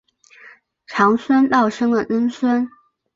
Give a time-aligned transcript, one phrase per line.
[0.87, 2.67] 长孙道生的曾孙。